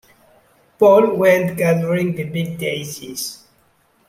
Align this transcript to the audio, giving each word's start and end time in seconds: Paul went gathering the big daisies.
Paul 0.79 1.15
went 1.17 1.57
gathering 1.57 2.15
the 2.15 2.23
big 2.23 2.57
daisies. 2.57 3.43